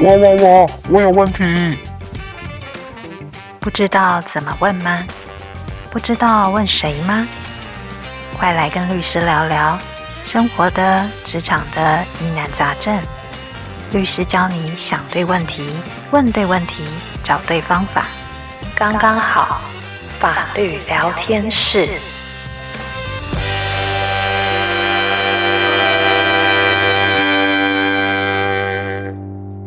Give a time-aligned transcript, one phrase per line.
[0.00, 1.76] 我我我我有问题，
[3.58, 5.04] 不知道怎么问吗？
[5.90, 7.26] 不知道问谁吗？
[8.38, 9.76] 快来跟律师聊聊
[10.24, 12.96] 生活的、职场的疑难杂症。
[13.90, 15.68] 律师教你想对问题，
[16.12, 16.84] 问对问题，
[17.24, 18.06] 找对方法，
[18.76, 19.60] 刚刚好。
[20.20, 21.88] 法律聊天室。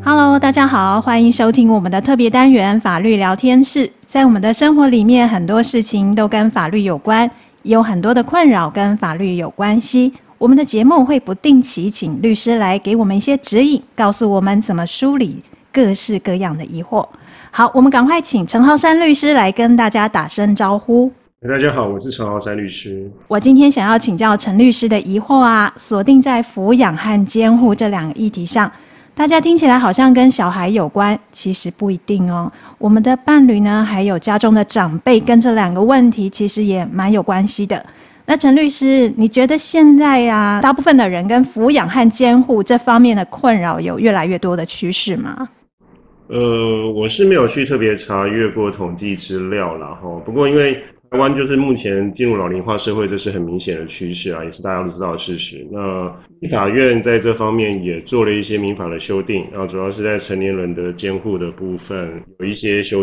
[0.03, 3.87] Hello，大家好，欢迎收听我们的特别单元法律聊天室。
[4.07, 7.29] 在我们的生活里面，很多事情都跟法律有关，
[7.61, 10.11] 也有很多的困扰跟法律有关系。
[10.39, 17.05] 我们的节目会不定期请律师来给我们一些指引，告诉我们怎么梳理各式各样的疑惑。
[17.51, 21.11] 好，我们赶快请陈浩山律师来跟大家打声招呼。
[21.47, 23.07] 大家好，我是陈浩山律师。
[23.27, 28.71] 我今天想要请教陈律师的疑惑啊，锁定在抚养和监护这两个议题上。
[29.13, 32.51] 大家听起来好像跟小孩有关，其实不一定哦。
[32.77, 37.85] 我们的伴侣呢，还有家中的长辈，跟这两个问题其实也蛮有关系的。
[38.25, 45.49] 那陈律师，你觉得现在呀、啊，大部分的人跟抚养和监护这方面的困扰有越来越多的趋势吗？
[46.27, 50.19] 呃，我是没有去特别查阅过统计资料啦哈。
[50.25, 50.73] 不过因为
[51.11, 55.67] 台湾就是目前进入老龄化社会，这是很明显的趋势啊，也是大家都知道的事实。
[55.69, 56.09] 那
[56.49, 63.01] 法院在这方面也做了一些民法的修订，然后主要是在成年人的监护的部分有一些修。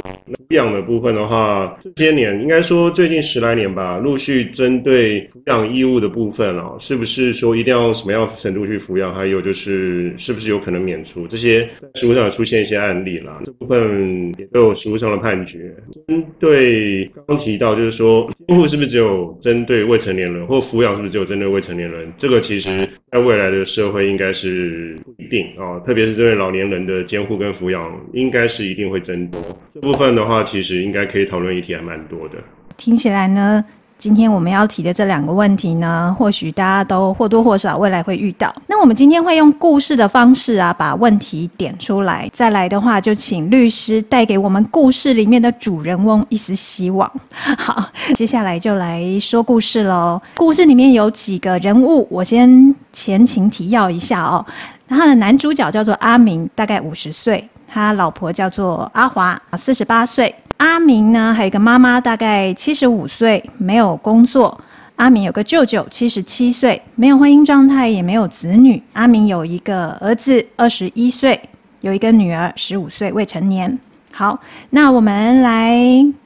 [0.48, 9.14] 抚养的部分的话，这些年应该说最近十来年吧，陆续针对抚养义务的部分哦，是不是说一定要什么样程度去抚养？
[9.14, 11.26] 还有就是是不是有可能免除？
[11.28, 15.70] 这些在实务上出现一些案例啦，这部分也都有实务上的判决。
[16.06, 22.10] 针对刚刚提到就是说监护是不是只有针对未成年人，或抚养是不是只有针对未成年人？
[22.16, 22.70] 这个其实
[23.12, 29.40] 在未来的社会应该是不一定啊，特别是针对老年人的监护跟抚养，应该是一定会增多。
[29.72, 30.38] 这部分的话。
[30.48, 32.36] 其实应该可以讨论议题还蛮多的。
[32.78, 33.62] 听起来呢，
[33.98, 38.54] 今天我们要提的这两个问题呢，或许大家都或多或少未来会遇到。
[38.68, 42.30] 那我们今天会用故事的方式啊，把问题点出来。
[42.32, 47.10] 再来的话，就请律师带给我们故事里面的主人翁一丝希望。
[47.58, 50.22] 好，接下来就来说故事喽。
[50.36, 54.46] 故事里面有几个人物，我先前情提要一下哦。
[54.86, 57.48] 他的男主角叫做阿明，大概五十岁。
[57.66, 60.32] 他老婆叫做阿华，四十八岁。
[60.58, 64.60] 阿明呢，还有一个妈妈，大概七十五岁，没有工作。
[64.96, 68.82] 阿明有个舅舅，七十七岁，没有婚姻状态，也没有子女。
[68.92, 71.40] 阿明有一个儿子，二十一岁，
[71.82, 73.78] 有一个女儿，十五岁，未成年。
[74.12, 75.78] 好，那我们来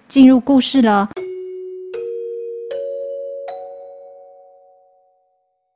[0.09, 1.10] 进入故事了。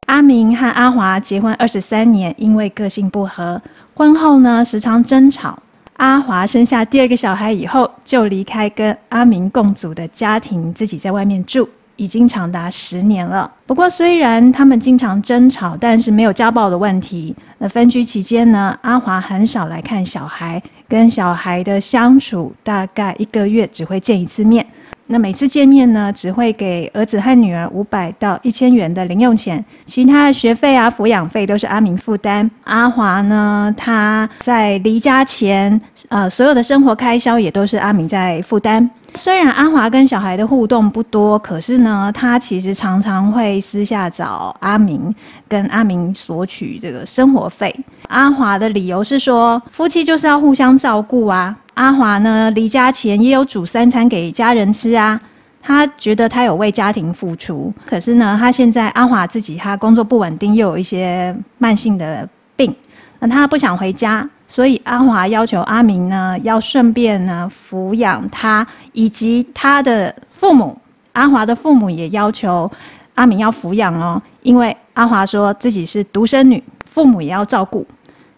[0.06, 3.60] 阿明和阿华结婚二十三年，因为个性不合，
[3.92, 5.58] 婚后呢时常争吵。
[5.96, 13.50] 阿华生下第二个小孩以后，就离开跟阿明共组的家庭，自己在外面住，已经长达十年了。
[13.64, 17.34] 不过虽然他们经常争吵，但是没有家暴的问题。
[17.58, 24.66] 那分居期间呢，阿华很少来看小孩，跟小孩的相处大概一个月只会见一次面。
[25.08, 32.50] 那每次见面呢，只会给儿子和女儿五百到一千元的零用钱，其他的学费啊、抚养费都是阿明负担。
[32.64, 38.90] 阿华呢，他在离家前，呃，所有的生活开销也都是阿明在负担。
[39.14, 45.14] 虽然阿华跟小孩的互动不多，可是呢，他其实常常会私下找阿明，
[45.48, 47.74] 跟阿明索取这个生活费。
[48.08, 51.56] 阿华的理由是说，夫妻就是要互相照顾啊。
[51.76, 55.20] 阿华呢，离家前也有煮三餐给家人吃啊。
[55.62, 62.72] 他觉得他有为家庭付出，可是呢，他现在阿华自己他工作不稳定，又有一些慢性的病，
[63.18, 64.28] 那他不想回家。
[64.46, 70.78] 所以阿华要求阿明呢，要顺便呢抚养他以及他的父母。
[71.12, 72.70] 阿华的父母也要求
[73.16, 77.84] 阿明要抚养哦，因为阿华说自己是独生女，父母也要照顾。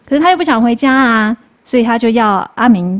[0.03, 2.99] 可是他又不想回家啊，所以他就要阿明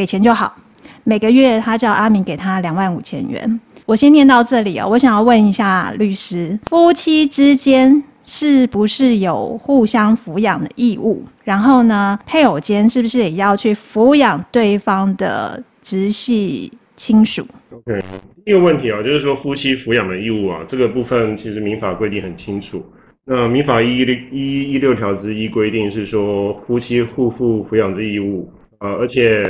[0.00, 0.56] 给钱就好。
[1.04, 3.60] 每个月他叫阿明给他两万五千元。
[3.84, 8.02] 我先念到这里哦，我想要问一下律师，夫妻之间。
[8.22, 11.24] 是不是有互相抚养的义务？
[11.42, 18.00] 然后呢，配偶间是不是也要去抚养对方的直系亲属？OK，
[18.44, 22.84] 第一个问题啊，就是说夫妻抚养的义务啊，这个部分其实民法规定很清楚。
[23.24, 23.98] 那民法一
[24.30, 28.48] 一一六条之一规定是说，夫妻互负抚养之义务
[28.80, 29.44] 啊，而且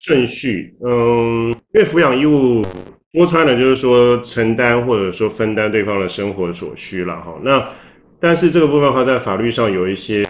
[0.00, 2.62] 顺序，嗯，因为抚养义务
[3.12, 7.38] 说穿了就是说承担或者说分担对方的生活所需了哈。
[7.42, 7.68] 那
[8.20, 10.24] 但是这个部分的话，在法律上有一些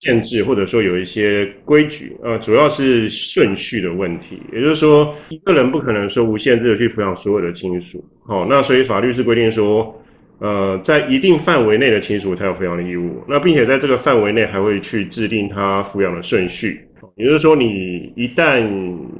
[0.00, 4.42] 限制，或者说有一些规矩，呃，主要是顺序的问题。
[4.52, 8.04] 也就是说，一个人不可能说无限制的去抚养所有的亲属。
[8.26, 10.02] 好，那所以法律是规定说，
[10.40, 13.22] 呃，在一定范围内的亲属才有抚养的义务。
[13.28, 16.80] 那并且在这个范围内还会去制定他抚养的顺序。
[17.16, 18.66] 也就是说，你一旦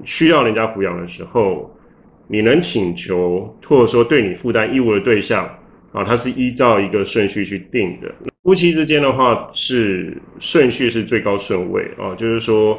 [0.04, 1.70] 需要人家抚养的时候，
[2.26, 5.44] 你能请求或者说对你负担义务的对象
[5.92, 8.10] 啊，它是依照一个顺序去定的。
[8.42, 12.78] 夫妻之间的话是顺序是最高顺位啊，就是说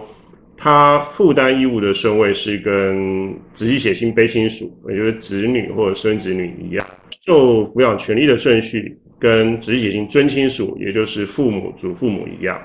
[0.57, 6.87] 他负担义务的顺位是跟直系血亲卑亲属，也就是子女或者孙子女一样，
[7.25, 12.59] 受抚养权利的顺序跟直系血亲尊亲属，也就是父母、祖父母一样。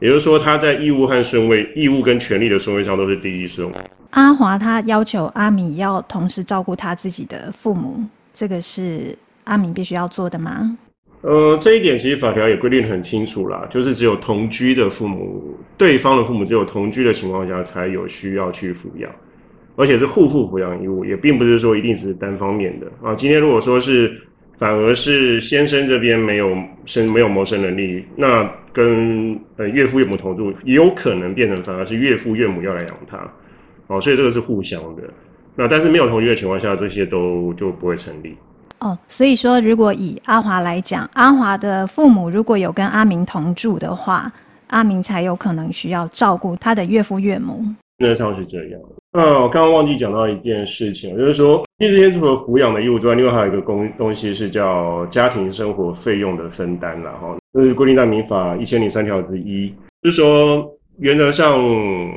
[0.00, 3.74] 也就是说，他在义务和顺位、义务跟权利的顺位上都是第一顺位。
[4.10, 8.00] 阿华他要求阿米要同时照顾他自己的父母，
[8.32, 10.76] 这个是阿米必须要做的吗？
[11.20, 19.08] 呃，这一点其实法条也规定很清楚啦，就是只有同居的父母，对方的父母只有同居的情况下才有需要去抚养，
[19.82, 23.12] 而且是互负抚养义务，也并不是说一定是单方面的啊。
[23.16, 24.16] 今天如果说是
[24.56, 26.56] 反而是先生这边没有
[26.86, 33.28] 生没有谋生能力，那跟呃岳父岳母同住，也有可能变成反而是岳父岳母要来养他，
[33.88, 35.02] 哦，所以这个是互相的。
[35.56, 38.36] 那但是没有同居的情况下，这些都就不会成立。
[38.78, 44.30] 哦，所以说如果以阿华来讲，阿华的父母如果有跟阿明同住的话，
[44.68, 47.64] 阿明才有可能需要照顾他的岳父岳母。
[47.98, 48.80] 原则上是这样。
[49.12, 57.36] 那我刚刚忘记讲到一件事情，就是说，其实这些除了抚养的义务之外，另外还有一个东东西是叫家庭生活费用的分担了哈。
[57.52, 59.68] 这是规定在民法一千零三条之一，
[60.02, 60.66] 就是说，
[60.98, 61.60] 原则上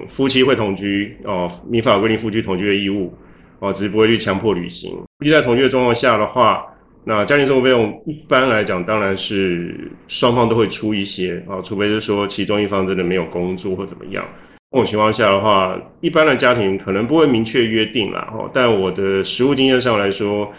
[0.10, 3.14] 夫妻会同居哦，民法规定夫妻同居的义务
[3.60, 4.96] 哦，只是不会去强迫履行。
[5.20, 6.66] 夫妻在同居的状况下的话，
[7.04, 14.26] 那家庭生活费用一般来讲当然是双方都会出一些啊，除非是说其中一方真的没有工作或怎么样。
[14.72, 20.52] 这种情况下的话，一般的家庭可能不会明确约定啦，哈，但我的实务经验上来说，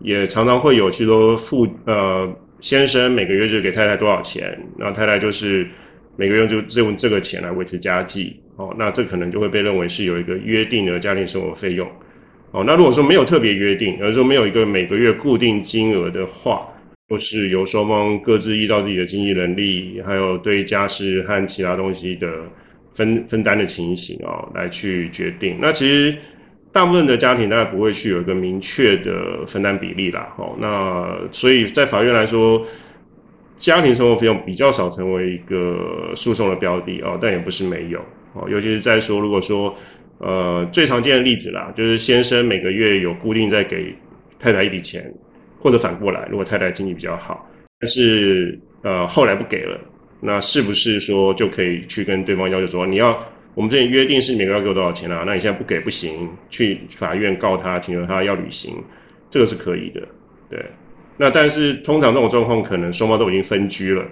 [0.00, 2.32] 也常常会有，去说父呃。
[2.62, 5.66] 先生每个月就给太太多少钱，那太太就是
[6.14, 11.88] 每个月就用这个钱来维持家计，哦，那这可能就会被认为是有一个约定的家庭生活费用，
[12.50, 16.68] 哦，那如果说没有特别约定，而说没有一个每个月固定金额的话，
[17.08, 22.28] 或是由双方各自依照自己的经济能力，还有对家事和其他东西的
[23.00, 26.14] 分分担的情形哦，来去决定，那其实。
[26.72, 32.64] 大部分的家庭大概不会去有一个明确的分担比例啦，哦，那所以在法院来说，
[33.56, 37.98] 家庭生活费用比较少成为一个诉讼的标的哦，但也不是没有
[38.34, 39.74] 哦，尤其是在说如果说
[40.18, 43.92] 呃最常见的例子啦，就是先生每个月有固定在给
[44.38, 45.12] 太太一笔钱，
[45.58, 47.44] 或者反过来，如果太太经济比较好，
[47.80, 49.76] 但是呃后来不给了，
[50.20, 53.18] 那是不是说就可以去跟对方要求说你要？
[53.52, 55.24] 我们之前约定是每个月要给我多少钱啊？
[55.26, 58.76] 那你现在不给不行，去法院告他，请求他要履行，
[59.28, 60.00] 这个是可以的，
[60.48, 60.64] 对。
[61.16, 64.04] 那但是通常这种状况，可能双方都已经分居了，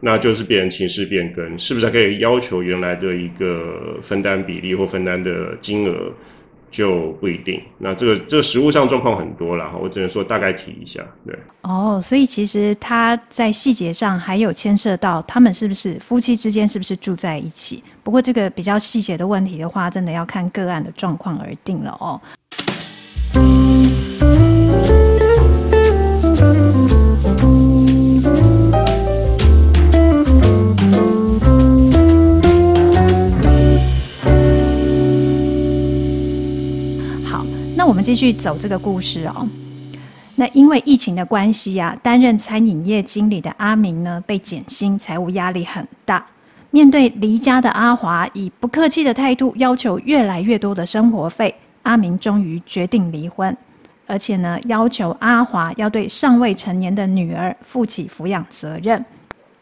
[0.00, 6.12] 那就是变成情势变更，是不是可以要求原来的一个分担比例或分担的金额？
[6.70, 11.34] 就不一定，那这个这个实物上状况很多了，我只能说大概提一下，对。
[11.62, 22.20] 哦，所以其实他在细节上还有牵涉到他们是不是夫妻之间是不是住在一起，不过这个比较细节的问题的话，真的要看个案的状况而定了哦。
[38.06, 39.48] 继续走这个故事哦。
[40.36, 46.24] 那因为疫情的关系呀、啊，担任餐饮业经理的阿明呢，被减薪，财务压力很大。
[46.70, 53.56] 面对离家的阿华，以不客气的态度要求越来越多的生活费，阿明终于决定离婚，
[54.06, 59.04] 而且呢，要求阿华要对尚未成年的女儿负起抚养责任。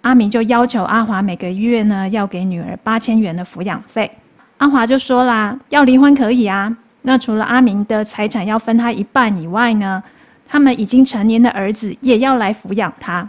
[0.02, 4.10] 阿明就要求阿华每个月呢，要给女儿八千元的抚养费。
[4.58, 6.76] 阿华就说啦，要离婚可以啊。
[7.06, 10.02] 那除了阿明的财产要分他一半以外呢，
[10.48, 13.28] 他们已经成年的儿子也要来抚养他。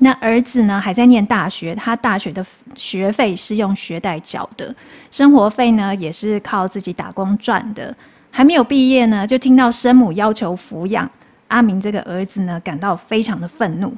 [0.00, 2.44] 那儿子呢，还在念大学，他大学的
[2.74, 4.74] 学费是用学贷缴的，
[5.10, 7.94] 生活费呢也是靠自己打工赚的。
[8.30, 11.08] 还没有毕业呢，就听到生母要求抚养，
[11.48, 13.94] 阿明这个儿子呢感到非常的愤怒。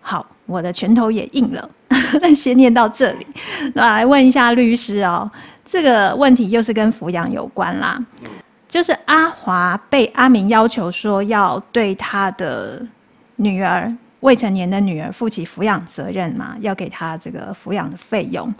[0.00, 1.70] 好，我的拳头也硬了。
[2.34, 3.26] 先念到这里，
[3.74, 5.30] 那来问一下律师哦。
[5.64, 7.98] 这个问题又是跟抚养有关啦，
[8.68, 12.84] 就是阿华被阿明要求说要对他的
[13.36, 18.52] 女儿未成年的女儿负起抚养责任嘛，要给她这个抚养的费用。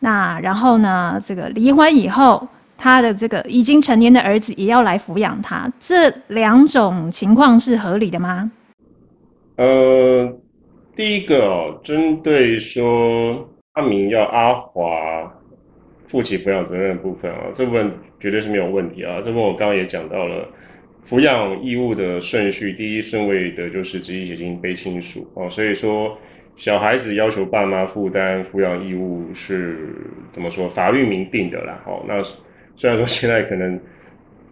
[0.00, 8.50] 那然后呢，这个离婚以后，他的这个已经成年的儿子也要来抚养他，这两种情况是合理的吗？
[9.56, 10.32] 呃，
[10.96, 14.82] 第一个哦，针对说阿明要阿华
[16.12, 17.90] 负起抚养责任的部分啊，这部分
[18.20, 19.16] 绝对是没有问题啊。
[19.24, 20.46] 这部分我刚刚也讲到了，
[21.04, 26.16] 抚养义务的顺序，第一顺位的就是直系血亲卑亲属啊，所以说。
[26.58, 29.88] 小孩子要求爸妈负担抚养义务是
[30.30, 30.68] 怎么说？
[30.68, 31.80] 法律明定的啦。
[31.82, 32.22] 好，那
[32.76, 33.80] 虽然说现在可能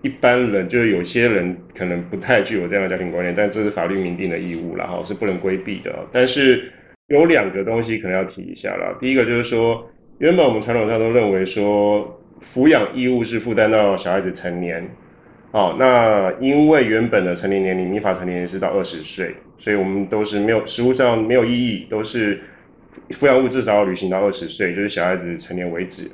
[0.01, 5.95] 一般人就是有些人可能不太具有这样的家庭观念，但这是法律明定的义务啦，哈，是不能规避的。
[6.11, 6.73] 但是
[7.09, 8.97] 有两个东西可能要提一下啦。
[8.99, 9.87] 第一个就是说，
[10.21, 14.87] 原本我们传统上都认为说抚养义务是负担到小孩子成年。
[15.53, 22.39] 哦，那因为原本的成年年龄，民法成年是到二十岁，所以我们都是没有实务上没有异议，都是
[23.09, 26.09] 抚养义务至少要履行到二十岁，就是小孩子成年为止。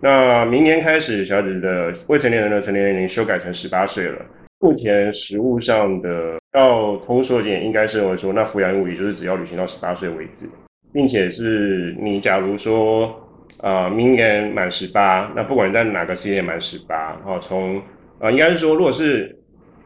[0.00, 4.18] 那明年开始，小孩子的未成年人的成年年龄修改成十八岁了。
[4.60, 10.46] 目前实务上的到通说检应该是认为说，那抚养义务也就是只要履行到十八岁为止，
[10.92, 13.12] 并且是你假如说、
[13.62, 17.80] 呃，明年满十八，那不管在哪个时间满十八，好从。
[18.18, 19.38] 啊，应该是说，如果是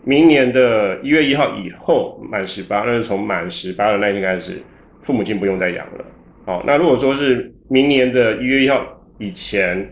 [0.04, 4.62] 明年的一月一号以后满十八，那是从满十八的那一天开始，
[5.00, 6.04] 父母亲不用再养了。
[6.46, 8.86] 好，那如果说是明年的一月一号
[9.18, 9.84] 以前，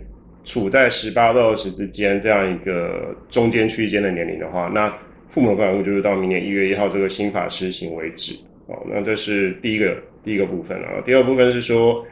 [0.44, 4.88] 处在十八到二十之间这样一个中间区间的年龄的话，那
[5.30, 8.40] 父母的抚养义务就是到明年一月一号这个新法施行为止。
[8.68, 11.02] 好，那这是第一个第一个部分啊。
[11.04, 12.06] 第二部分是说，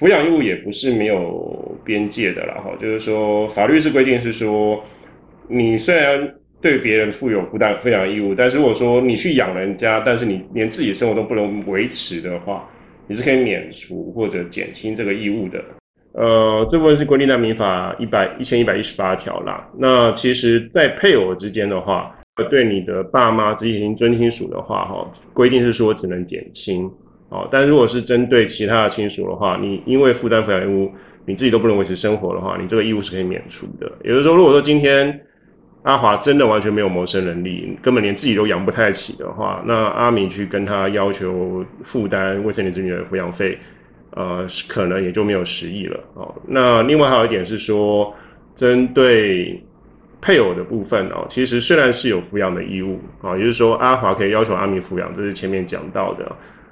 [0.00, 2.54] 抚养义务也不是没有边界的啦。
[2.54, 4.82] 哈，就是说法律是规定是说。
[5.52, 12.70] 你虽然对别人负有负担抚养义务，但是如果说你去养人家，但是你连自己生活都不能维持的话，
[13.08, 15.60] 你是可以免除或者减轻这个义务的。
[16.12, 19.68] 呃，这部分是规定在民法一百一千一百一十八条啦。
[19.76, 22.16] 那其实，在配偶之间的话，
[22.48, 26.88] 对你的爸妈直系亲尊亲属的话，哈，规定是说只能减轻。
[27.30, 30.92] 哦，但如果是针对其他的亲属的话，你因为负担抚养义务，
[31.24, 33.90] 你自己都不能维持生活的话，你这个义务是可以免除的。
[34.04, 35.20] 也就是说，如果说今天
[35.84, 43.56] 阿华真的完全没有谋生能力，根本连自己都养不太起的话，那阿明去跟他要求负担未成年子女的抚养费，
[44.10, 46.34] 呃，可能也就没有实益了哦。
[46.46, 48.12] 那另外还有一点是说，
[48.56, 49.62] 针对
[50.20, 56.30] 配偶的部分哦，其实虽然是有抚养的义务啊，也就是说阿华可以要求阿明抚养，这是前面讲到的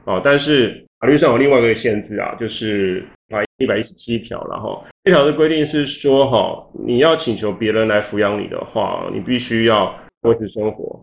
[0.09, 3.05] 哦，但是法律上有另外一个限制啊，就是。
[3.31, 10.99] 啊，一百一十七条然后，这条的规定是说哈，你要请求别人来抚养你的话，你必须要维持生活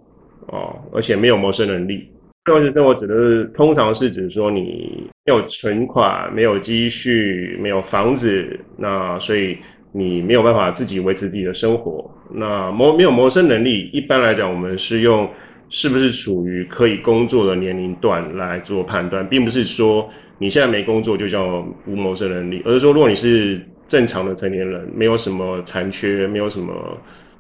[0.47, 2.09] 啊，而且没有谋生能力。
[2.51, 9.55] 维持生活指的是，通常是指说你没有存款、没有积蓄、没有房子，那所以
[9.91, 12.09] 你没有办法自己维持自己的生活。
[12.33, 15.29] 那谋没有谋生能力，一般来讲，我们是用
[15.75, 20.09] 是不是处于可以工作的年龄段来做判断，并不是说。
[20.37, 26.73] 你现在没工作就叫无谋生能力，而是说，如果你是正常的成年人，没有什么残缺，没有什么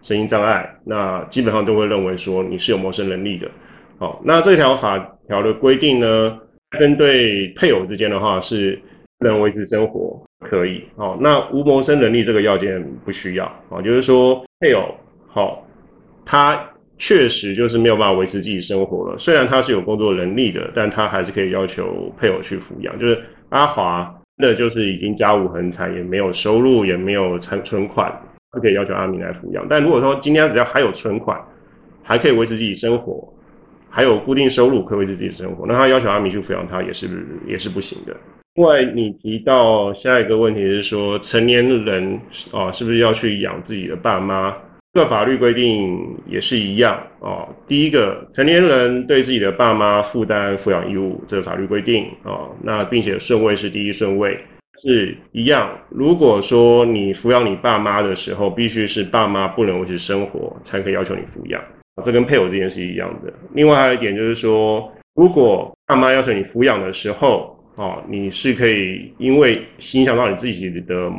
[0.01, 3.51] 身心障碍，那基本上都会认为说你是有谋生能力的。
[3.97, 6.39] 好，那这条法条的规定呢，
[6.79, 8.81] 针对配偶之间的话是
[9.19, 10.81] 不能维持生活可以。
[10.95, 13.45] 好，那无谋生能力这个要件不需要。
[13.69, 14.83] 好，就是说配偶
[15.27, 15.67] 好，
[16.25, 16.65] 他。
[16.97, 19.17] 确实就是没有办法维持自己生活了。
[19.19, 22.97] 虽然他是有工作能力的，但他还是可以要求配偶去抚养。
[22.97, 28.11] 就是阿华，那就是已经家无横财，也没有收入，也没有存存款，
[28.51, 29.65] 他可以要求阿明来抚养。
[29.69, 31.39] 但如果说今天只要还有存款，
[32.01, 33.27] 还可以维持自己生活，
[33.89, 37.07] 还有固定收入可以维持自己生活，那他要求阿明去抚养他也是
[37.47, 38.15] 也是不行的。
[38.55, 42.17] 另外，你提到下一个问题是说，成年人
[42.53, 44.55] 啊，是不是要去养自己的爸妈？
[44.95, 47.45] 这个法律规定也是一样哦。
[47.67, 52.49] 第一个，成年人对自己的爸妈负担抚养义务，这个法律规定哦。
[52.63, 54.39] 那并且顺位是第一顺位，
[54.81, 55.69] 是一样。
[55.89, 61.61] 如果说你抚养你爸妈的时候，必须是爸妈不能维持生活，才可以要求你抚养。
[62.05, 63.33] 这跟配偶之间是一样的。
[63.53, 69.61] 另外还有一点就是说，如果爸妈要求你抚养的时候，哦，你是可以因为
[69.93, 71.11] 影响到你自己的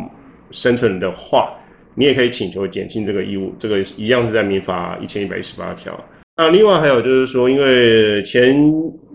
[0.50, 1.52] 生存的话。
[1.97, 5.99] 你也可以请求减轻这个义务，这个一样是在民法一千一百一十八条。
[6.38, 8.55] 那另外还有就是说，因为前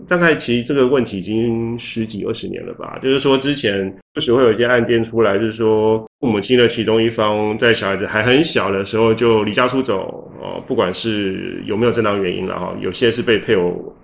[0.08, 13.94] 大概其实这个问题已经十几二十年了吧，就是说之前就是会有一些案件出来，就是说父母亲的其中一方在小孩子还很小的时候就离家出走，哦，不管是有没有正当原因了哈，有些是被配偶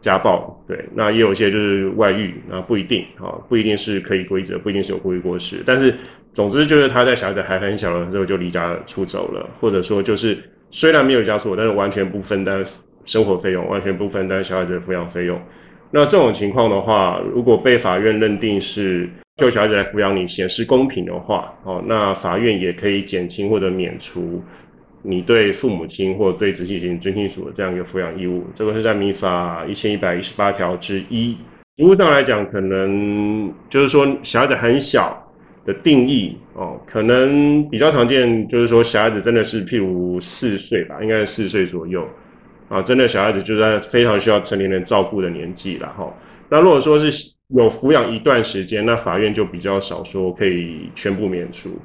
[0.00, 5.92] 家暴，对，那也有一些就是外遇，那不一定啊，不一定是可以归责，不一定是有故意过失，但是
[6.34, 10.38] 总之就是他在小孩子还很小的时候就离家出走了，或者说就是
[10.70, 12.64] 虽然没有家出，但是完全不分担
[13.06, 15.40] 生活费用，完全不分担小孩子的抚养费用。
[15.90, 24.42] 那这种情况的话，如果被法院认定是就小孩子来抚养你显示公平的话，哦，那法院也可以减轻或者免除。
[25.02, 31.36] 你对父母亲或对直系亲、尊亲属的这样一个抚养义务，这个是在民法一千一百一十八条之一。
[31.76, 35.16] 实务上来讲，可能就是说小孩子很小
[35.64, 42.04] 的定义哦，可能比较常见就是说小孩子真的是譬如四岁吧，应该是四岁左右
[42.68, 46.12] 啊，真的小孩子就在非常需要成年人照顾的年纪了哈。
[46.48, 51.78] 那如果说是有抚养一段时间，那法院就比较少说可以全部免除。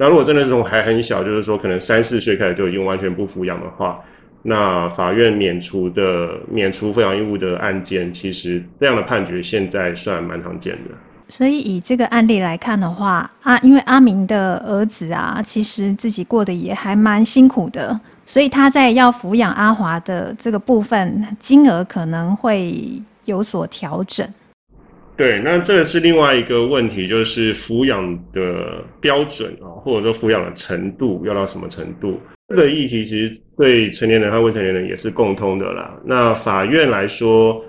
[0.00, 4.02] 那如果真的是从还很小，就是说可能三四岁开始就已经完全不抚养的话，
[4.40, 10.94] 那法院免除的免除抚养义务的案件，其实这样的判决现在算蛮常见的。
[11.28, 22.82] 所以以这个案例来看的话，啊，因为阿明的儿子啊，其实自己过得也还蛮辛苦的，所以他在要抚养阿华的这个部分，金额可能会
[23.26, 24.26] 有所调整。
[25.20, 32.18] 对，那这个是另外一个问题，就是抚养的标准啊，或者说抚养的程度要到什么程度？
[32.48, 35.94] 这个议题其实对成年人和未成年人也是共通的啦。
[36.06, 37.62] 那法院来说，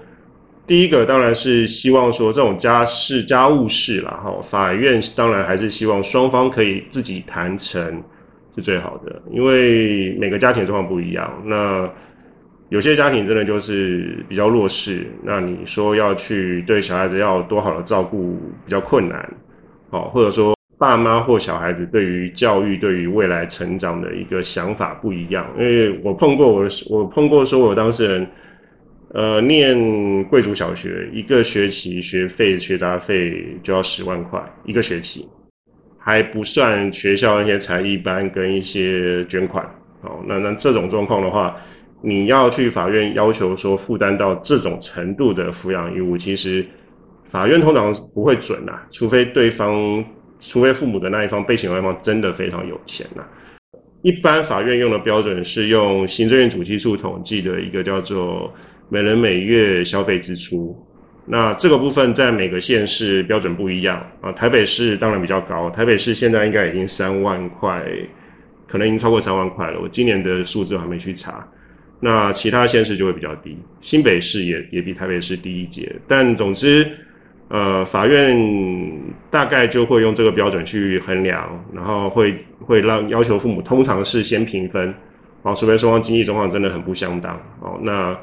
[0.65, 8.01] 第一个当然是希望说这种家事家务事啦，哈，法院当然还是希望双方可以自己谈成
[8.55, 11.29] 是最好的，因为每个家庭状况不一样。
[11.45, 11.85] 那
[12.71, 19.29] 有些家庭真的就是比较弱势，那你说要去对小孩子要多好的照顾比较困难，
[19.89, 25.45] 哦，或者说爸妈或小孩子对于教育、对于未来成长的一个想法不一样。
[25.57, 28.27] 因为我碰过我我碰过说我当事人，
[29.13, 35.27] 呃，念贵族小学一个学期学费学杂费就要十万块一个学期，
[35.99, 39.65] 还不算学校那些才艺班跟一些捐款。
[40.03, 41.53] 哦，那那这种状况的话。
[42.03, 46.65] 你要去法院要求说负担到这种程度的抚养义务，其实
[47.29, 50.03] 法院通常不会准呐，除非对方，
[50.39, 53.23] 除非父母的那一方被请那方真的非常有钱呐。
[54.01, 58.51] 一般法院用的标准是用行政院主计处统计的一个叫做
[58.89, 60.75] 每人每月消费支出，
[61.27, 64.31] 那这个部分在每个县市标准不一样啊。
[64.31, 67.85] 台北市当然比较高，台北市现在应该已经三万块，
[68.67, 69.79] 可能已经超过三万块了。
[69.79, 71.47] 我今年的数字我还没去查。
[72.03, 76.89] 那其他县市就会比较低，新北市也也比台北市低一截，但总之，
[77.47, 78.35] 呃，法院
[79.29, 84.91] 大概就会用这个标准去衡量，然后会会让要求父母通常是先平分，
[85.43, 88.17] 哦，除非双方经济状况真的很不相当，哦，那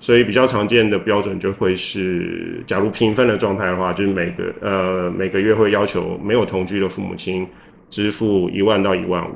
[0.00, 7.46] 所以比较常见的标准就会是，假如平分的状态的话，就是每个呃每个月会要求没有同居的父母亲
[7.88, 9.34] 支付一万到一万五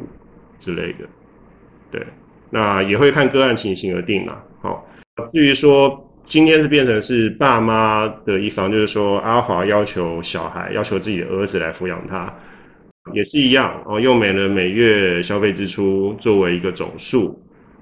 [0.59, 1.09] 之类的，
[1.90, 2.03] 对。
[2.50, 4.42] 那也会看个案情形而定啦。
[4.61, 4.87] 好，
[5.32, 12.32] 至于说今天是变成是爸妈的一方，就是说阿华要求小孩要求自己的儿子来抚养他，
[13.12, 17.40] 也是一样哦，用每人每月消费支出作为一个总数，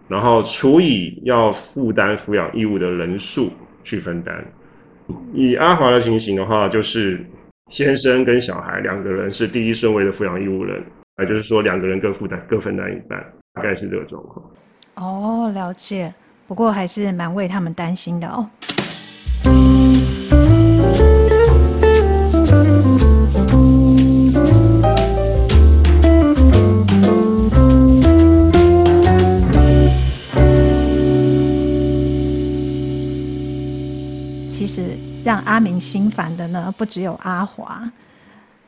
[0.08, 3.50] 然后除以要负担抚养义务的人数
[3.82, 4.44] 去分担。
[5.32, 7.24] 以阿华的情形的话，就是
[7.70, 10.82] 先生跟小孩两个人是第一顺位的抚养义务人，
[11.20, 13.24] 也就是说两个人各负担各分担一半。
[13.56, 14.44] 大概是这个状况。
[14.96, 16.14] 哦，了解。
[16.46, 18.48] 不过还是蛮为他们担心的哦。
[34.48, 34.90] 其实
[35.24, 37.90] 让阿明心烦的呢，不只有阿华，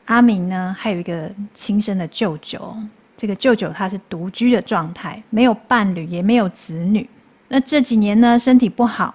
[0.05, 2.75] 阿明呢还有一个亲生的舅舅。
[3.19, 7.07] 这个舅舅他是独居的状态，没有伴侣，也没有子女。
[7.49, 9.13] 那这几年呢，身体不好。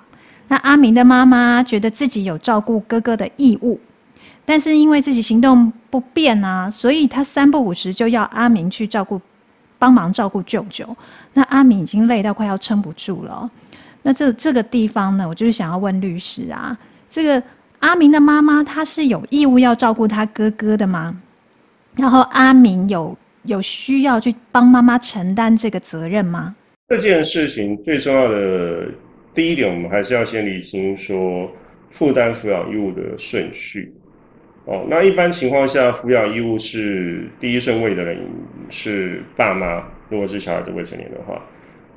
[0.49, 3.81] 那阿明的妈妈觉得自己有照顾哥哥的义务，
[4.45, 9.19] 但是因为自己行动不便啊，所以他三不五时就要阿明去照顾，
[9.79, 10.87] 帮忙照顾舅舅。
[11.33, 13.51] 那阿明已经累到快要撑不住了。
[14.03, 16.77] 那这这个地方呢，我就是想要问律师啊，
[17.09, 17.43] 这个
[17.79, 21.17] 阿明的妈妈她是有义务要照顾他哥哥的吗？
[21.97, 23.17] 然后阿明有。
[23.45, 26.55] 有需要去帮妈妈承担这个责任吗？
[26.89, 28.87] 这件事情最重要的
[29.35, 31.51] 第一点，我们还是要先理清说
[31.91, 33.93] 负担抚养义务的顺序。
[34.67, 38.19] 哦，那一般情况下，抚养义务是第一顺位的人
[38.71, 41.43] 是爸妈，如果是小孩子未成年的话，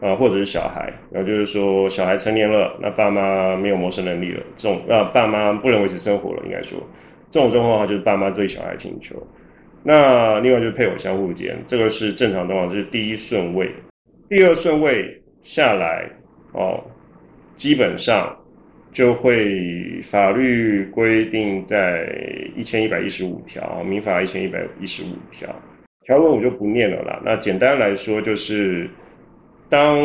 [0.01, 6.77] 啊，或者是小孩，然后就是说小孩成年了，那爸妈没有谋生能力了，这种啊爸妈不能维持生活了，应该说
[7.31, 9.15] 这种状况的话，就是爸妈对小孩请求。
[9.83, 13.71] 那另外就是配偶相互间，这个是正常状况，这是第一顺位。
[14.29, 16.09] 第二顺位下来
[16.53, 16.83] 哦，
[17.55, 18.35] 基本上
[18.91, 22.09] 就会法律规定在
[22.55, 25.47] 一千一百一十五条，民法一千一百一十五条，
[26.05, 27.21] 条文我就不念了啦。
[27.23, 28.89] 那简单来说就是。
[29.69, 29.99] 当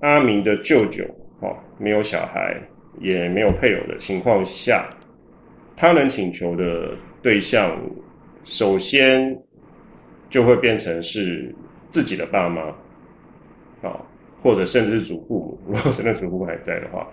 [0.00, 1.04] 阿明的舅舅
[1.38, 2.60] 哦，没有小孩
[3.00, 4.90] 也没有配偶的情况下，
[5.76, 7.80] 他能请求的对象，
[8.44, 9.36] 首先
[10.30, 11.54] 就会变成是
[11.90, 12.62] 自己的爸妈，
[13.82, 14.00] 啊，
[14.42, 15.60] 或者甚至是祖父母。
[15.72, 17.06] 如果真的祖父母还在的话，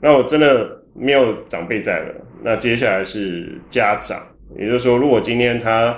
[0.00, 4.18] 那我真的没有长辈在了，那接下来是家长。
[4.56, 5.96] 也就是说，如果今天他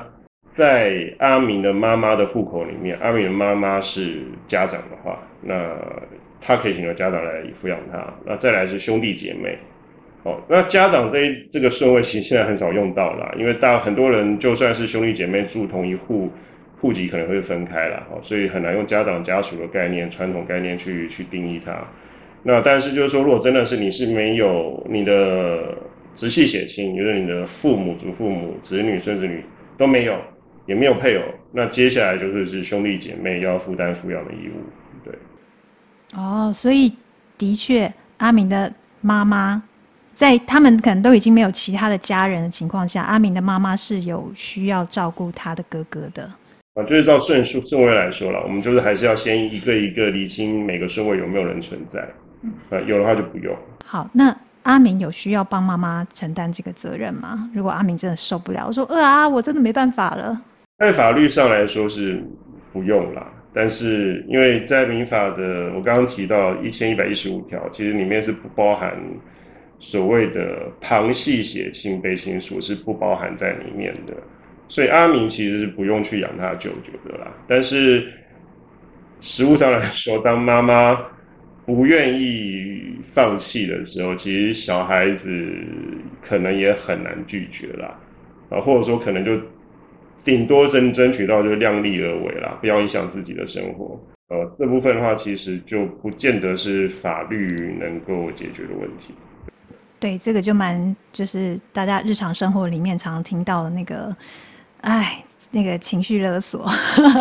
[0.54, 5.18] 在阿明的妈妈的户口里面，阿明的妈妈是家长的话。
[5.40, 5.74] 那
[6.40, 8.12] 他可以请求家长来抚养他。
[8.26, 9.58] 那再来是兄弟姐妹，
[10.24, 16.30] 哦，那家长这一这个顺位其实现在很少用到了，因为大很多人就算是兄弟姐妹住同一户，
[16.80, 21.76] 户籍可能会分开了，哦，所以很难用家长家属的概念、传统概念去去定义它。
[22.44, 25.76] 那但是就是说，如果真的是你是没有你的
[26.14, 29.44] 直系血亲，就是你的父母、祖父母、子女、孙子女
[29.76, 30.16] 都没有，
[30.66, 34.60] 也没有配偶，那接下来就是是兄弟姐妹要负担抚养的义务。
[35.04, 35.14] 对
[36.14, 36.92] 哦，所以
[37.38, 39.62] 的确，阿明的妈妈
[40.14, 46.22] 在他们可能都已经没有其他的家人的情况下，阿明的妈妈是有需要照顾他的哥哥的。
[46.74, 52.06] 啊，就是照顺数顺位来说了，我们就是还是要先一个一个厘清每个顺位有没有人存在。
[52.42, 53.54] 嗯，啊，有的话就不用。
[53.84, 57.50] 好，那阿明有需要帮妈妈承担这个责任吗？
[57.54, 60.40] 如果阿明真的受不了，我说，呃啊，我真的没办法了。
[60.78, 62.24] 在法律上来说是
[62.72, 63.26] 不用啦。
[63.54, 68.96] 但是，因为在民法的我刚刚提到一千一百一十五条，其实里面是不包含
[69.82, 74.14] 所谓的旁系血亲卑亲属，是不包含在里面的。
[74.68, 77.30] 所以阿明其实是不用去养他舅舅的啦。
[77.46, 78.10] 但是
[79.20, 80.98] 实务上来说，当妈妈
[81.66, 85.46] 不愿意放弃的时候，其实小孩子
[86.22, 88.00] 可能也很难拒绝啦。
[88.48, 89.38] 啊，或者说可能就。
[90.24, 94.00] 顶多争争取到就量力而为啦，不要影响自己的生活。
[94.28, 99.12] 呃，这部分的话，其实就不见得是法律能够解决的问题。
[100.02, 104.12] 对，这个就蛮就是大家日常生活里面常听到的那个，
[104.80, 106.68] 哎，那个情绪勒索。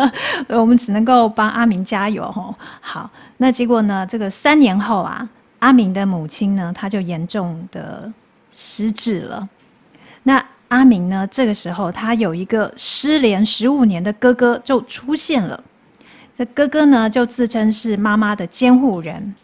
[0.50, 2.52] 我们只能够帮阿明加油吼。
[2.80, 4.04] 好，那结果呢？
[4.04, 5.28] 这个三年后啊，
[5.60, 8.12] 阿明的母亲呢，她就严重的
[8.50, 9.48] 失智了。
[10.24, 11.24] 那阿明呢？
[11.30, 15.62] 这个时候，他有一个失联十五年的哥哥就出现了。
[16.34, 19.34] 这哥哥呢，就自称是妈妈的监护人。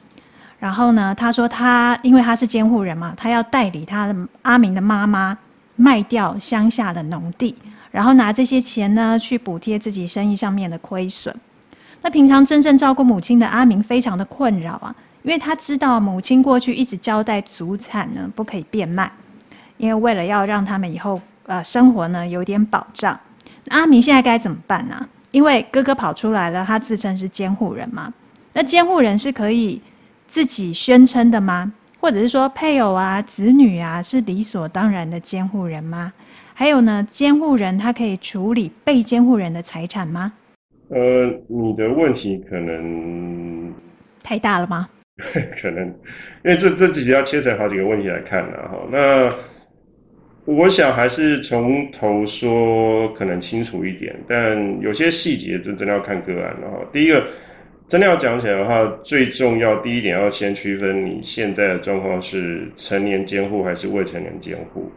[0.59, 5.37] 然后呢，他说他因为他是监护人嘛，他要代理他的阿明的妈妈
[5.77, 7.55] 卖掉乡下的农地，
[7.91, 11.35] 然后拿这些钱呢去补贴自己生意上面的亏损。
[12.03, 19.11] 那平常真正照顾母亲的阿明非常的困扰啊，因为他知道母亲过去一直交代祖产呢不可以变卖。
[19.77, 23.17] 因为为了要让他们以后呃生活呢有点保障，
[23.69, 25.07] 阿明现在该怎么办呢？
[25.31, 28.13] 因为哥哥跑出来了，他自称是监护人嘛。
[28.55, 29.81] 那监护人是可以
[30.29, 31.73] 自己宣称的吗？
[31.99, 36.13] 或者是说配偶啊、子女啊是理所当然的监护人吗？
[36.55, 40.33] 还有呢，监护人他可以处理被监护人的财产吗？
[40.91, 43.75] 呃，你的问题可能
[44.23, 44.89] 太大了吗？
[45.61, 45.87] 可能，
[46.45, 48.69] 因为这这几集要切成好几个问题来看了。
[48.69, 49.29] 哈，那。
[50.51, 56.57] 我想还是从头说可能清楚一点，但有些细节就真的要看个案。
[56.63, 57.23] 然后第一个，
[57.89, 64.91] 真的要讲起来的话，最重要第一点要先区分你现在的状况是成年监护还是未成年监护。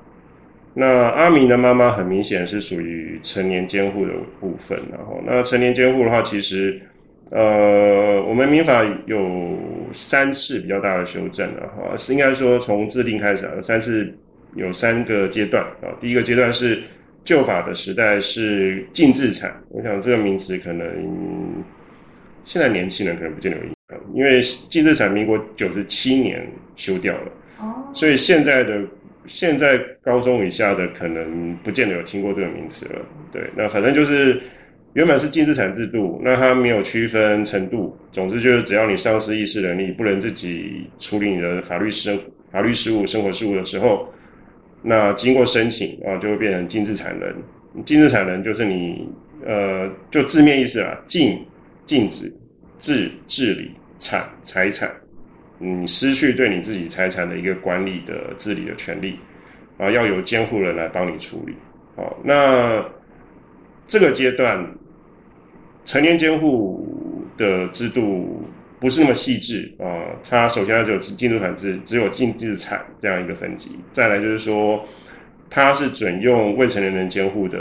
[0.73, 4.77] 那阿明的妈妈很明显是属于成年监护的部分。
[4.91, 6.81] 然后，那成年监护的话，其实
[7.29, 9.57] 呃，我们民法有
[9.93, 14.13] 三次比较大的修正了哈，是应该说从制定开始，有三次。
[14.57, 16.77] 有三个阶段啊，第一个阶段是
[17.23, 20.85] 旧法的时代是净资产，我想这个名词可能
[22.45, 27.31] 现在年轻人可能不见得有印象，因为净资产民国九十七年修掉了，
[27.93, 28.81] 所以现在的
[29.27, 32.99] 现在高中以下的可能不见得有听过这个名词了。
[33.31, 34.41] 对，那反正就是
[34.93, 42.17] 原本是净资产制度，那它没有区分程度，总之就是只要你丧失意识能力，不能自己处理你的法律事
[42.51, 44.11] 法律事务、生活事务的时候。
[44.83, 47.35] 那经过申请啊，就会变成净资产人。
[47.85, 49.07] 净资产人就是你，
[49.45, 51.39] 呃，就字面意思啊，净
[51.91, 52.33] 禁止
[52.79, 54.89] 治治理产财产，
[55.59, 59.19] 你失去对你自己财产的一个管理的治理的权利，
[59.77, 61.53] 啊，要由监护人来帮你处理。
[61.97, 62.81] 好，那
[63.89, 64.65] 这个阶段
[65.83, 66.87] 成年监护
[67.37, 68.41] 的制度
[68.79, 74.81] 不是那么细致啊，它首先它只有净资产制，只有净资产这样一个分级，再来就是说，
[75.49, 77.59] 它是准用未成年人监护的。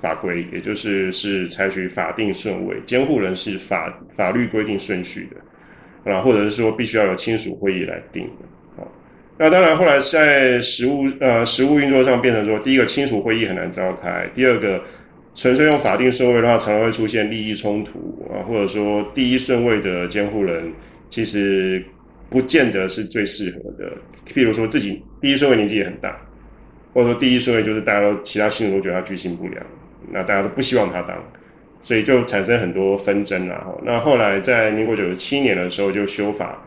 [0.00, 5.28] 法规，也就是是采取法定顺位，监护人是法法律规定顺序
[6.04, 8.88] 的，啊，或者是说必须要有亲属会议来定的，啊，
[9.38, 14.82] 那当然后来在实务呃实务运作上变成说，第一个亲属会议很难召开，第二个
[15.34, 20.72] 纯粹用法定顺位的话，常常会出现利益冲突啊，或者说第一顺位的监护人
[21.08, 21.84] 其实
[22.28, 23.92] 不见得是最适合的，
[24.26, 26.18] 譬如说自己第一顺位年纪也很大，
[26.94, 29.62] 或者说第一顺位就是大家都其他亲属都觉得他居心不良。
[30.10, 31.16] 那大家都不希望他当，
[31.82, 33.74] 所以就产生很多纷争了哈。
[33.84, 36.62] 那后来在民国九十七年的时候就修法，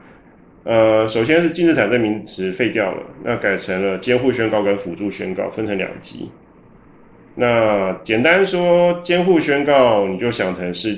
[0.63, 6.31] 呃，首先是净资产这名词废掉了，那改成了监护宣告跟辅助宣告，分成两级。
[7.35, 10.97] 那简单说，监护宣告你就想成是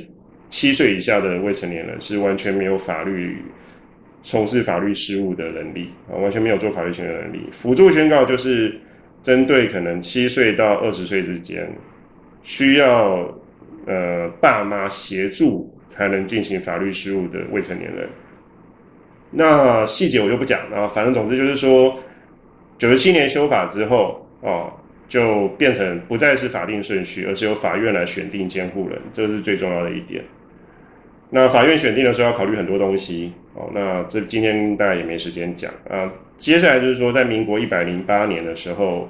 [0.50, 3.38] 七岁以下的未成年人是完全没有法律
[4.22, 7.50] 从事法律事务的能力啊，完全没有做法律行为的能力。
[7.52, 8.78] 辅助宣告就是
[9.24, 11.68] 针对可能七岁到二十岁之间。
[12.46, 13.28] 需要
[13.88, 18.08] 呃爸妈协助才能进行法律事务的未成年人，
[19.32, 20.88] 那细节我就不讲了。
[20.88, 21.98] 反正总之就是说，
[22.78, 24.72] 九十七年修法之后哦，
[25.10, 30.24] 就变成不再是法定顺序，而是由法院来选定监护人，这是最重要的一点。
[31.32, 33.72] 那法院选定的时候要考虑很多东西哦。
[33.74, 36.14] 那这今天大家也没时间讲啊。
[36.38, 39.10] 接下来就是说，在民国一百零八年的时候。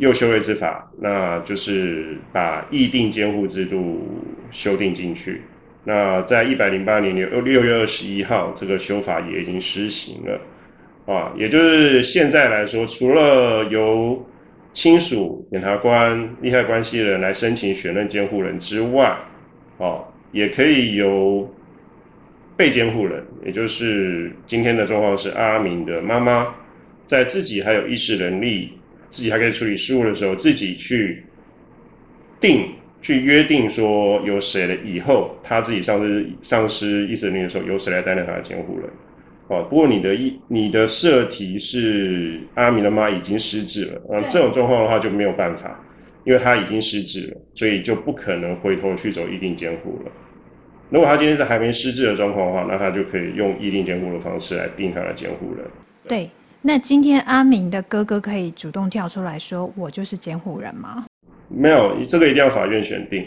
[0.00, 4.00] 又修了一次法，那就是把议定监护制度
[4.50, 5.42] 修订进去。
[5.84, 10.40] 那在一百零八年六六月二十一号，这个修法也已经施行了
[11.14, 11.32] 啊。
[11.36, 14.26] 也就是现在来说，除了由
[14.72, 19.14] 亲属、检察官、利害关系人来申请选任监护人之外，
[19.76, 21.46] 哦，也可以由
[22.56, 26.54] 被监护人，也就是今天的状况是阿明的妈妈，
[27.06, 28.72] 在自己还有意识能力。
[29.10, 31.24] 自己还可以处理事务的时候，自己去
[32.40, 32.70] 定、
[33.02, 38.88] 去约定说由谁的以后他自己丧失丧失意识能力的时候，由谁来担任他的监护人。
[39.48, 45.84] 哦，不过你的意你的设题是阿明的妈已经失智了，嗯，这种状况的话就没有办法，
[46.24, 50.12] 因为他已经失智了，所以就不可能回头去走一定监护了。
[50.88, 55.66] 如果他今天是还没失智的状况的话，那他就可以用一定监护的方式来定他的监护人。
[56.06, 56.30] 对。
[56.62, 61.06] 那今天阿明的哥哥可以主动跳出来说：“我就是监护人吗？”
[61.48, 63.26] 没有，这个一定要法院选定。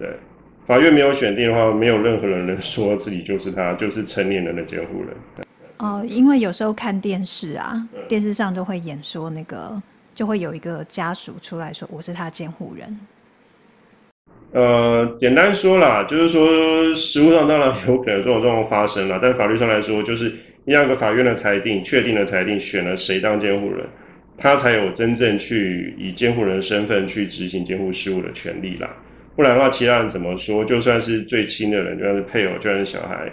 [0.00, 0.08] 对，
[0.66, 5.16] 法院没有选定的话，没有任何人能说自己就是他，就是成年人的监护人。
[5.78, 9.80] 哦，因为有时候看电视啊，电视上都会演说那个，
[10.12, 13.00] 就会有一个家属出来说：“我是他监护人。”
[14.52, 20.34] 呃，简单说啦，就是说实物上当然有可能这种状况发生了，但法律上来说就是。
[20.72, 23.86] 要个法院的裁定，确定的裁定，选了谁当监护人，
[24.36, 28.90] 他才有真正去以监护人身份去执行监护事务的权利啦。
[29.34, 30.64] 不然的话，其他人怎么说？
[30.64, 33.30] 就算是最亲的人，就算是配偶，就算是小孩，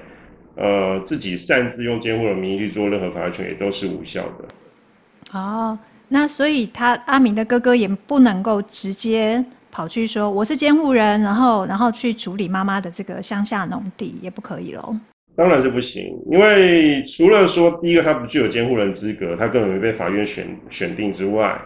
[0.55, 5.39] 呃，自己擅自用监护人名义去做任何法权，也都是无效的。
[5.39, 14.95] 哦，那所以他阿明的哥哥也不能够直接跑去说我是监护人，然后然后去处理妈妈的这个乡下农地，也不可以喽。
[15.35, 21.59] 当然是不行，因为除了说第一个他不具有监护人资格，他根本没被法院选选定之外，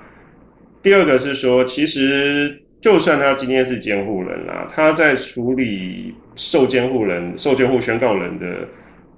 [0.81, 8.65] 第二个是说，其实就算他今天是监护人啦，他在处理受监护人、受监护宣告人的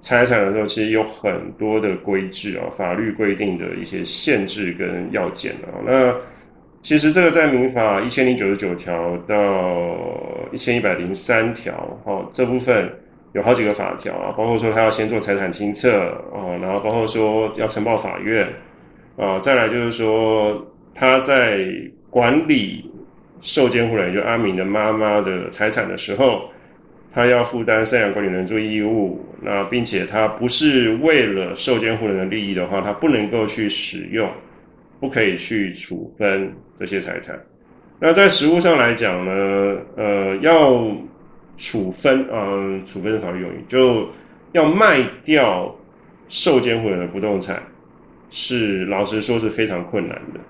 [0.00, 5.78] 财产的时候，其实有很多的规制啊，法律规定的一些限制跟要件啊。
[5.86, 6.12] 那
[6.82, 9.96] 其实这个在民法一千零九十九条到
[10.50, 12.90] 一千一百零三条，哦，这部分。
[13.32, 16.00] 有好几个法条啊，包括说他要先做财产清册
[16.34, 18.48] 啊，然后包括说要呈报法院
[19.16, 21.64] 啊，再来就是说他在
[22.10, 22.90] 管理
[23.40, 26.50] 受监护人就阿明的妈妈的财产的时候，
[27.14, 34.28] 他要负担赡养管理人做义务，那并且他不是为了受监护人的利益的话，他不能够去使用，
[34.98, 37.38] 不可以去处分这些财产。
[38.00, 40.84] 那在实务上来讲呢，呃，要。
[41.60, 44.08] 处分，嗯，处分是法律用语，就
[44.52, 45.76] 要卖掉
[46.30, 47.62] 受监护人的不动产，
[48.30, 50.40] 是老实说是非常困难的。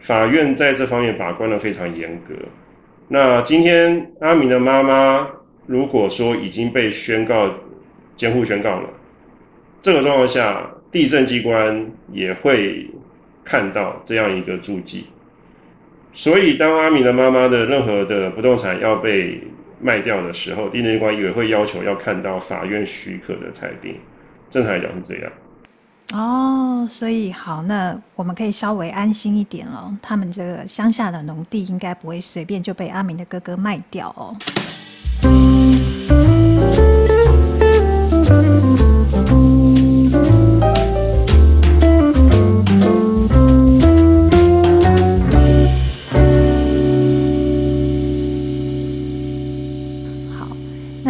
[0.00, 2.34] 法院在这方面把关的非常严格。
[3.08, 5.26] 那今天阿明的妈妈
[5.66, 7.48] 如果说已经被宣告
[8.14, 8.90] 监护宣告了。
[9.80, 12.86] 这个状况下，地政机关也会
[13.42, 15.06] 看到这样一个注记。
[16.12, 19.40] 所以，当阿明的妈妈的任何的不动产要被
[19.80, 23.96] 卖掉的时候，地政机关也会要求要看到法院许可的裁定。
[24.50, 25.32] 正常来讲是这样。
[26.14, 29.94] 哦，所以好，那我们可以稍微安心一点了。
[30.00, 34.34] 他们这个乡下的农地应该不会随便就被阿明的哥哥卖掉哦。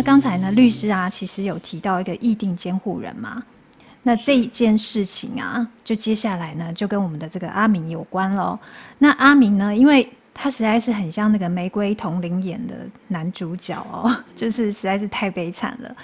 [0.09, 3.43] 刚才呢，律师啊，其实有提到一个意定监护人嘛。
[4.05, 8.59] 那这一件事情啊，就接下来呢，就跟我们的这个阿明有关喽。
[8.97, 12.75] 那阿明呢，因为他实在是很像那个玫瑰瞳铃演的
[13.09, 15.95] 男主角哦， 就是实在是太悲惨了。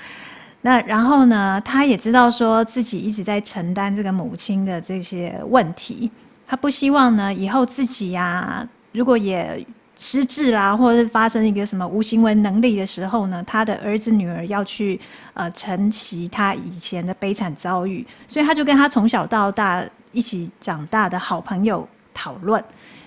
[0.60, 6.10] 那然后呢，他也知道说自己一直在承担这个母亲的这些问题，
[6.46, 9.66] 他不希望呢以后自己呀、如果也。
[9.96, 15.00] 失智啦，或者是发生一个什么无行为能力的时候呢，他的儿子女儿要去
[15.34, 22.62] 呃承袭他以前的悲惨遭遇，所以他就跟他从小到大一起长大的好朋友讨论，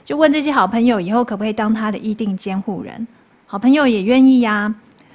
[0.05, 3.05] 就问这些好朋友以后可不可以当他的意定监护人，
[3.45, 4.73] 好朋友也愿意呀、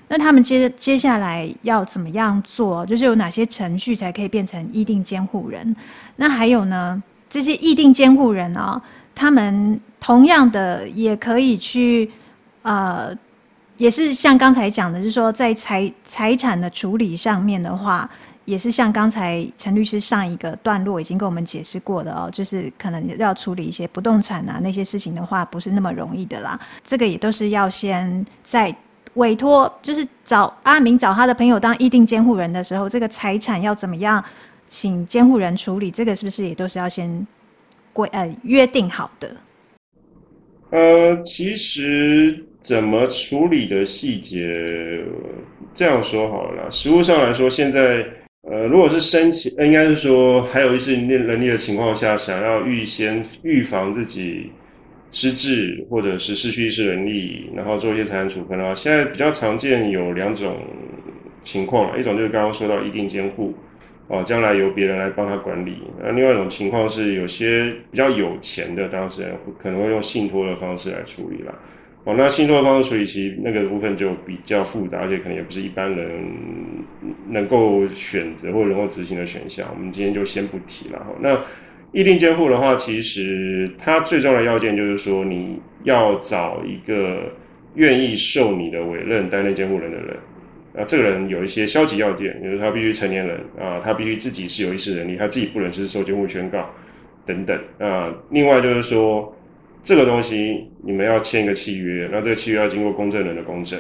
[0.08, 2.84] 那他们接接下来要怎么样做？
[2.84, 5.74] 就是有哪些程序才可以变成意定监护人？
[6.16, 8.80] 那还有呢，这些意定监护人啊、
[9.14, 9.80] 他们。
[10.04, 12.10] 同样的，也可以去，
[12.62, 13.16] 呃，
[13.76, 18.10] 也是像刚才讲的，就是说在财财产的处理上面的话，
[18.44, 26.58] 也是像刚才陈律师上一个段落已经跟我们解释过的哦，就是可能要处理一些不动产啊那些事情的话，不是那么容易的啦。
[26.82, 28.74] 这个也都是要先在
[29.14, 34.22] 委托，就是找阿明找他的朋友当议定监护人的时候，这个财产要怎么样
[34.66, 37.24] 请监护人处理，这个是不是也都是要先
[37.92, 39.36] 规呃约定好的？
[40.70, 44.54] 呃，其实怎么处理的细节，
[45.74, 46.70] 这样说好了啦。
[46.70, 48.06] 实务上来说，现在
[48.48, 54.50] 呃，如果是申请，应该是说还有一些能力的情况下，想要预先预防自己
[55.10, 60.58] 失智或者是失去意识能力，然后做一些财产处分的话，现在比较常见有两种
[61.44, 63.54] 情况，一种就是刚刚说到一定监护。
[64.12, 65.78] 哦，将来由别人来帮他管理。
[65.98, 71.54] 那另外一种情况是，有些比较有钱的当事人可能会用信托的方式来处理啦。
[72.04, 76.10] 哦，那信托的方式处理，其实那个部分就比较复杂，而且可能也不是一般人
[77.30, 79.66] 能够选择或能够执行的选项。
[79.74, 81.06] 我们今天就先不提了。
[81.22, 81.34] 那
[81.92, 87.32] 意定监护的话，其实它最重要的要件就是说，你要找一个
[87.76, 90.16] 愿意受你的委任担任监护人的人。
[90.74, 96.70] 那，这个人有一些消极要件，比如他必须成年人啊，他必须自己是有意识能力，他自己不能是受监护宣告
[97.26, 98.10] 等等啊。
[98.30, 99.36] 另外就是说，
[99.82, 103.78] 这个东西你们要签一个契约，那这个契约要经过公证人的公证，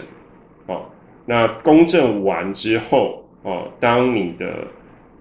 [0.66, 0.84] 哦，
[1.24, 4.66] 那公证完之后，哦，当你的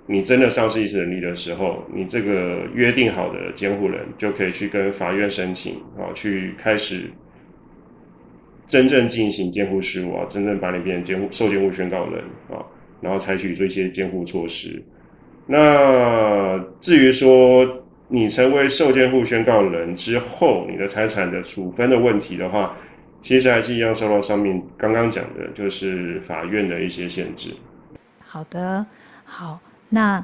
[0.07, 7.03] 你真的丧失意识能力的时候，你这个约定好的监护人就可以去跟法院申请，啊，去开始。
[8.71, 12.63] 真正进行监护事务啊，真正把你变成监护受监护宣告人啊，
[13.01, 14.81] 然后采取这些监护措施。
[15.45, 17.67] 那至于说
[18.07, 22.73] 你成为受监护宣告人之后，你的财产的处分的问题的话，
[23.19, 27.53] 其实还是一样受到上面刚刚讲的，就是法院的一些限制。
[28.25, 28.85] 好的，
[29.25, 30.23] 好，那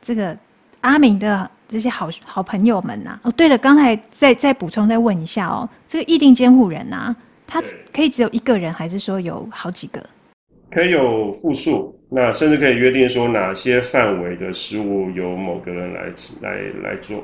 [0.00, 0.38] 这个
[0.82, 7.16] 阿明的这些好好朋友们呐、啊，哦，对了，刚才再再补充再问一下哦，这个意定监护人啊。
[7.46, 10.04] 他可以只有一个人，还是说有好几个？
[10.70, 17.22] 可以有复数，那甚至可以约定说哪些范围的食物由某个人来来来做。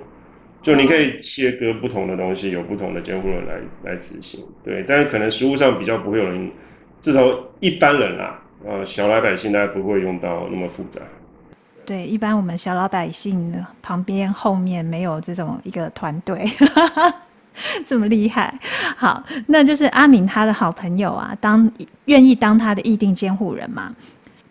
[0.62, 4.46] 就你可以切割不同的东西，有不同的监护人来来执行。
[4.64, 6.48] 对，但是可能食物上比较不会有人，
[7.00, 7.20] 至少
[7.58, 11.00] 一般人啊，呃，小老百姓大家不会用到那么复杂。
[11.84, 13.52] 对，一般我们小老百姓
[13.82, 16.40] 旁边后面没有这种一个团队。
[17.86, 18.52] 这么厉害，
[18.96, 21.70] 好，那就是阿明他的好朋友啊，当
[22.06, 23.94] 愿意当他的意定监护人嘛，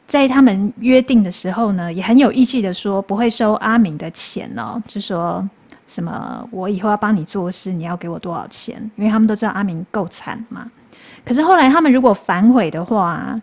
[0.08, 5.48] 在他们约定的时候呢，也很有义气的说不会收阿明的钱哦，就说
[5.88, 8.78] 什么我以后要帮你做事，你要给我多少钱？
[8.96, 10.70] 因为他们都知道阿明够惨嘛。
[11.26, 13.40] 可是后来他们如果反悔的话，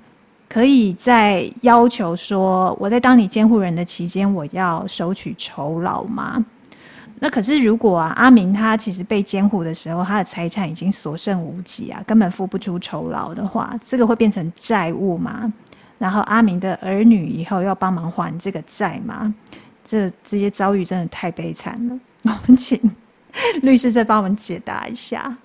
[0.49, 6.45] 可以再要求说我在当你监护人的期间，我要收取酬劳吗？
[7.21, 15.53] 那可是，如果啊，阿明他其实被监护的时候，他的财产已经所剩无几啊，根本付不出酬劳的话，这个会变成债务吗？
[15.99, 19.35] 然后阿明的儿女以后要帮忙还这个债吗，
[19.85, 22.01] 这这些遭遇真的太悲惨了。
[22.23, 22.79] 我们请
[23.63, 25.37] 律师再帮我们解答一下。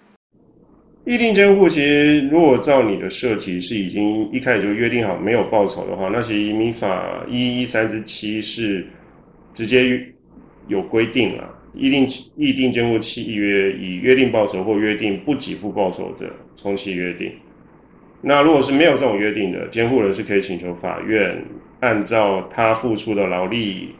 [1.05, 8.86] 预定监护其实，如果照你的设题是已经一开始就约定好没有报酬的话，那其实移民法一一三十七是
[9.55, 9.99] 直接
[10.67, 11.49] 有规定了。
[11.74, 17.32] 意定意定监护契约以约定报酬或约定不给付报酬的，从其约定。
[18.21, 21.43] 那如果是没有这种约定的，监护人是可以请求法院
[21.82, 23.95] 按照他付出的劳力，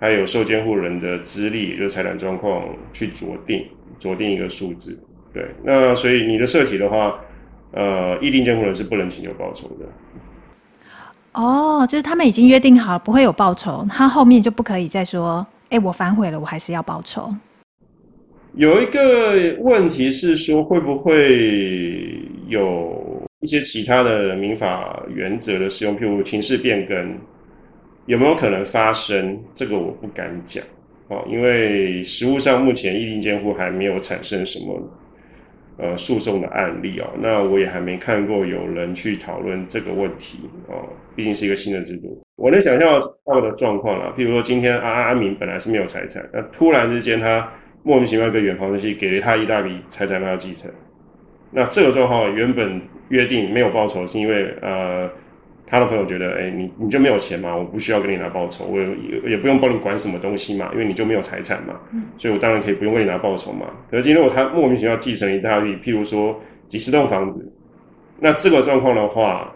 [0.00, 3.66] 还有受监护人的资历，就是财产状况去酌定，
[4.00, 4.98] 酌定一个数字。
[5.34, 7.18] 对，那所以你的设题的话，
[7.72, 9.84] 呃，意定监护人是不能请求报酬的。
[11.32, 17.34] 哦，就是他们已经约定好不会有报酬，他后面就不可以再说，哎，我反悔了，我还是要报仇。
[18.54, 23.04] 有一个问题是说，会不会有？
[23.40, 27.16] 一些其他的民法原则的使用，譬如情势变更，
[28.06, 29.38] 有没有可能发生？
[29.54, 30.64] 这个我不敢讲
[31.08, 34.82] 哦，因为实务上目前意定监护还没有产生什么
[35.76, 40.38] 呃诉讼的案例哦，那我也还没看过有人去讨论这个问题
[40.68, 42.25] 哦，毕竟是一个新的制度。
[42.36, 47.48] 我能想象到的状况啊，譬如说今天阿阿明本来是没有财产，那突然之间他
[47.82, 50.70] 莫名其妙跟远房亲戚给了他一大笔财产让他继承。
[51.50, 55.08] 那这个状况原本约定没有报酬，是因为呃，
[55.66, 61.80] 他的朋友觉得，哎，你你就没有钱嘛，我不需要跟你拿报酬，我也也不用帮你管什么东西嘛，因为你就没有财产嘛，
[62.18, 63.66] 所以我当然可以不用为你拿报酬嘛。
[63.90, 67.50] 可是今天如果他莫名其妙继承一大笔，譬如说几十栋房子，
[68.20, 69.55] 那这个状况的话，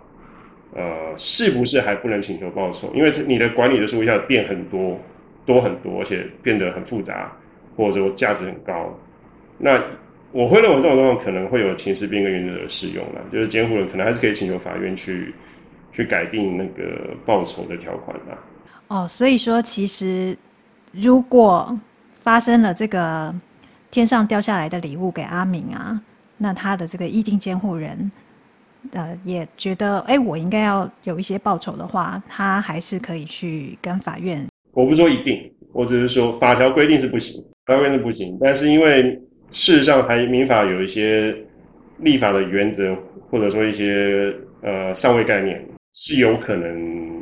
[0.75, 2.93] 呃，是不是还不能请求报酬？
[2.95, 4.99] 因为你的管理的数一下变很多，
[5.47, 7.33] 多很多，而且变得很复杂，
[7.77, 8.99] 或者说价值很高，
[9.59, 9.81] 那。
[10.33, 15.35] 我会认为这种状况可能会有情势变更原则的适用了，就是监护人可能还是可以请求法院去
[15.93, 18.39] 去改定那个报酬的条款的。
[18.87, 20.39] 哦，所以说其实
[20.93, 21.77] 如果
[22.15, 23.35] 发生了这个
[23.91, 26.01] 天上掉下来的礼物给阿明啊，
[26.37, 28.13] 那他的这个意定监护人
[28.93, 34.47] 呃也觉得哎，我应该要有一些报酬的话，他还是可以去跟法院。
[34.73, 39.21] 我不说一定，我只是说法条规定是不行，法规定是不行，但是因为。
[39.53, 41.35] 事实上，还民法有一些
[41.99, 42.97] 立法的原则，
[43.29, 45.61] 或者说一些呃上位概念，
[45.93, 47.21] 是有可能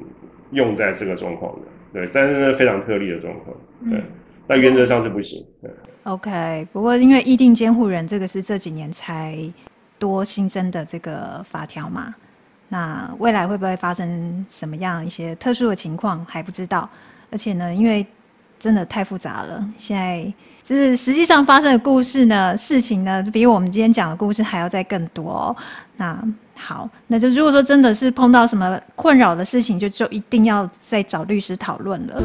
[0.52, 1.60] 用在这个状况的。
[1.94, 3.56] 对，但是呢，非常特例的状况。
[3.90, 3.98] 对，
[4.46, 5.42] 那、嗯、原则上是不行。
[5.62, 5.70] 对。
[6.02, 9.34] OK，不过因为意定监护人这个是这几年才
[9.98, 12.14] 多新增的这个法条嘛，
[12.68, 16.88] 那未来会不会发生什么样一些特殊的情况还不知道。
[17.30, 18.06] 而且呢，因为
[18.58, 20.32] 真的太复杂了，现在。
[20.60, 25.56] 就是实际上发生的故事呢，事情呢，比我们今天讲的故事还要再更多。
[25.96, 26.22] 那
[26.54, 32.22] 好，那就如果说真的是碰到什么困扰的事情，就就一定要再找律师讨论了。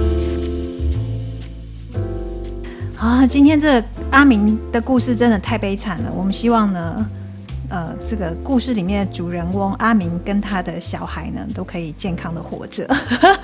[2.99, 6.11] 啊，今天这阿明的故事真的太悲惨了。
[6.13, 7.09] 我们希望呢。
[7.69, 12.87] 呃，这个故事里面的主人翁阿明跟他的小孩呢，都可以健康的活着，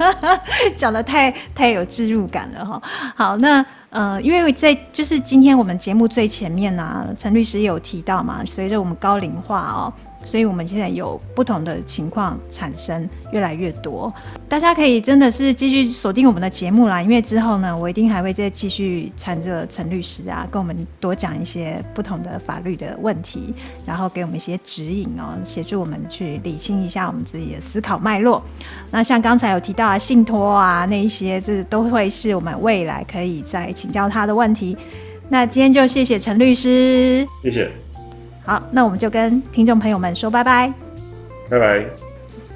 [0.77, 2.81] 讲的太太有置入感了哈。
[3.15, 9.93] 好，那呃，因为在就是今天我们节目最前面呢、啊，陈律师有提到嘛，随着我们高龄化哦。
[10.25, 14.13] 所以，我们现在有不同的情况产生越来越多，
[14.47, 23.53] 大家可以真的是继续锁定我们的节目啦，因为之后呢，我一定还会再继续缠着陈律师啊，跟我们多讲一些不同的法律的问题，
[23.85, 28.43] 然后给我们一些指引哦，协助我们去理清一下我们自己的思考脉络。
[28.91, 34.77] 那像刚才有提到啊，信托啊，那一些这都会是我们未来可以再请教他的问题。
[35.29, 37.71] 那今天就谢谢陈律师，谢谢。
[38.49, 40.73] 好，那我们就跟听众朋友们说拜拜，
[41.51, 41.85] 拜拜，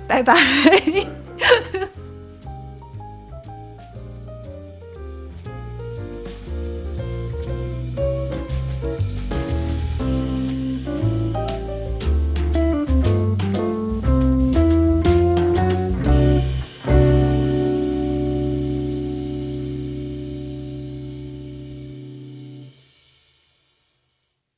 [0.08, 0.36] 拜拜。